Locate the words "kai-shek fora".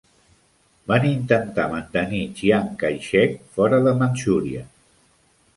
2.85-3.83